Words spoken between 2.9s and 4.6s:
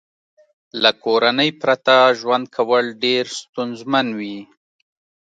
ډېر ستونزمن وي